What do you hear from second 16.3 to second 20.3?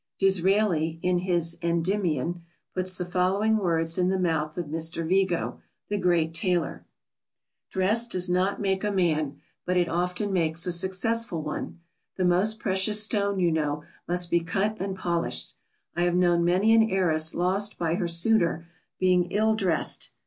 many an heiress lost by her suitor being ill dressed.